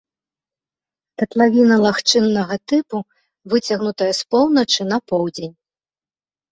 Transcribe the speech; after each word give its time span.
Катлавіна 1.23 1.75
лагчыннага 1.85 2.55
тыпу, 2.73 2.97
выцягнутая 3.55 4.11
з 4.23 4.29
поўначы 4.35 4.81
на 4.95 5.05
поўдзень. 5.13 5.55